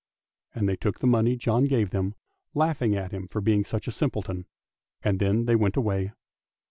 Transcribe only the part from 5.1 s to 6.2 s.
then they went away.